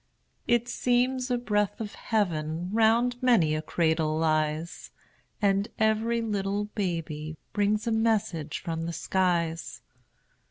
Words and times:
It 0.47 0.67
seems 0.67 1.29
a 1.29 1.37
breath 1.37 1.79
of 1.79 1.93
heaven 1.93 2.71
"Round 2.73 3.21
many 3.21 3.53
a 3.53 3.61
cradle 3.61 4.17
lies," 4.17 4.89
And 5.39 5.67
every 5.77 6.23
little 6.23 6.65
baby 6.73 7.37
Brings 7.53 7.85
a 7.85 7.91
message 7.91 8.57
from 8.63 8.87
the 8.87 8.93
skies. 8.93 9.83